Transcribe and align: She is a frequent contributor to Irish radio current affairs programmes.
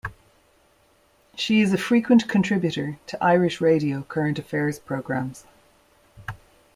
She 1.35 1.61
is 1.61 1.73
a 1.73 1.77
frequent 1.77 2.27
contributor 2.27 2.97
to 3.05 3.23
Irish 3.23 3.61
radio 3.61 4.01
current 4.01 4.39
affairs 4.39 4.79
programmes. 4.79 5.45